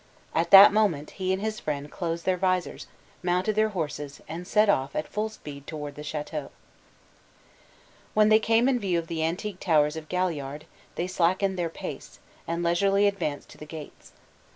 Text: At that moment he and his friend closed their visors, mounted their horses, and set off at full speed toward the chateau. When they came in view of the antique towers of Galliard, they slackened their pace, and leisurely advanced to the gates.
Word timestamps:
At 0.33 0.49
that 0.49 0.73
moment 0.73 1.11
he 1.11 1.31
and 1.31 1.39
his 1.43 1.59
friend 1.59 1.91
closed 1.91 2.25
their 2.25 2.35
visors, 2.35 2.87
mounted 3.21 3.55
their 3.55 3.69
horses, 3.69 4.19
and 4.27 4.47
set 4.47 4.67
off 4.67 4.95
at 4.95 5.07
full 5.07 5.29
speed 5.29 5.67
toward 5.67 5.93
the 5.93 6.01
chateau. 6.01 6.49
When 8.15 8.29
they 8.29 8.39
came 8.39 8.67
in 8.67 8.79
view 8.79 8.97
of 8.97 9.05
the 9.05 9.23
antique 9.23 9.59
towers 9.59 9.95
of 9.95 10.09
Galliard, 10.09 10.65
they 10.95 11.05
slackened 11.05 11.55
their 11.55 11.69
pace, 11.69 12.17
and 12.47 12.63
leisurely 12.63 13.05
advanced 13.05 13.49
to 13.49 13.59
the 13.59 13.65
gates. 13.67 14.11